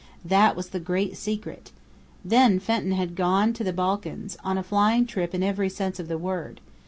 [0.25, 1.71] That was the great secret!
[2.25, 6.07] Then Fenton had gone to the Balkans, on a flying trip in every sense of
[6.07, 6.59] the word.